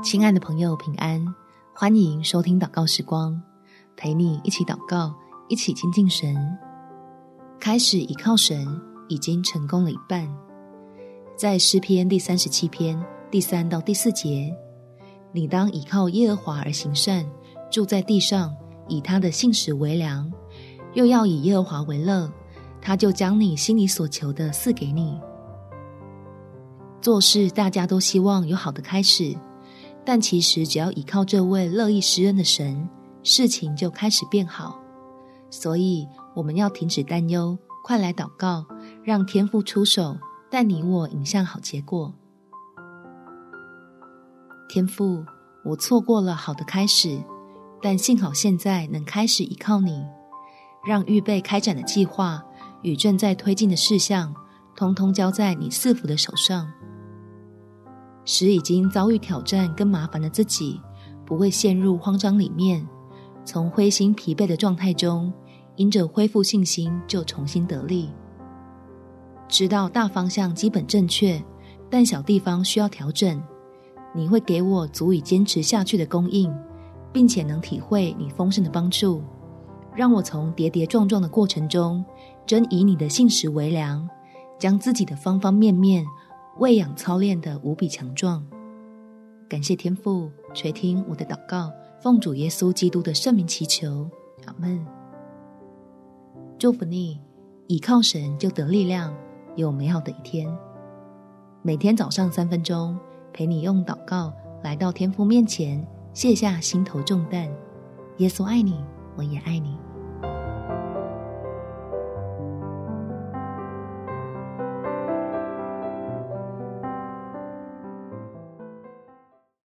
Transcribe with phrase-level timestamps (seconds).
[0.00, 1.22] 亲爱的朋友，平安！
[1.74, 3.40] 欢迎收听祷告时光，
[3.94, 5.14] 陪你一起祷告，
[5.48, 6.34] 一起亲近神。
[7.60, 10.26] 开始倚靠神，已经成功了一半。
[11.36, 13.00] 在诗篇第三十七篇
[13.30, 14.52] 第三到第四节，
[15.30, 17.24] 你当倚靠耶和华而行善，
[17.70, 18.52] 住在地上，
[18.88, 20.32] 以他的信实为粮，
[20.94, 22.32] 又要以耶和华为乐，
[22.80, 25.20] 他就将你心里所求的赐给你。
[27.02, 29.36] 做事大家都希望有好的开始。
[30.04, 32.88] 但其实，只要依靠这位乐意施恩的神，
[33.22, 34.80] 事情就开始变好。
[35.48, 38.66] 所以，我们要停止担忧，快来祷告，
[39.04, 40.16] 让天父出手，
[40.50, 42.12] 带你我迎向好结果。
[44.68, 45.24] 天父，
[45.64, 47.22] 我错过了好的开始，
[47.80, 50.04] 但幸好现在能开始依靠你，
[50.84, 52.42] 让预备开展的计划
[52.82, 54.34] 与正在推进的事项，
[54.74, 56.72] 通通交在你赐福的手上。
[58.24, 60.80] 使已经遭遇挑战跟麻烦的自己，
[61.24, 62.86] 不会陷入慌张里面，
[63.44, 65.32] 从灰心疲惫的状态中，
[65.76, 68.10] 因着恢复信心就重新得力。
[69.48, 71.42] 知道大方向基本正确，
[71.90, 73.42] 但小地方需要调整。
[74.14, 76.54] 你会给我足以坚持下去的供应，
[77.12, 79.22] 并且能体会你丰盛的帮助，
[79.96, 82.04] 让我从跌跌撞撞的过程中，
[82.46, 84.08] 真以你的信实为粮，
[84.58, 86.06] 将自己的方方面面。
[86.58, 88.46] 喂养操练的无比强壮，
[89.48, 94.08] 感谢天父垂听我的祷告，奉主耶稣基督的圣名祈求，
[94.44, 94.84] 阿门。
[96.58, 97.18] 祝福你，
[97.68, 99.14] 倚靠神就得力量，
[99.56, 100.46] 有美好的一天。
[101.62, 102.98] 每天早上三分钟，
[103.32, 104.30] 陪你用祷告
[104.62, 107.50] 来到天父面前，卸下心头重担。
[108.18, 108.84] 耶稣爱你，
[109.16, 109.74] 我也爱你。